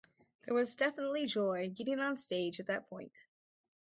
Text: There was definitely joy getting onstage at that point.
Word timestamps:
There 0.41 0.55
was 0.55 0.73
definitely 0.73 1.27
joy 1.27 1.69
getting 1.69 1.99
onstage 1.99 2.59
at 2.59 2.65
that 2.65 2.87
point. 2.87 3.11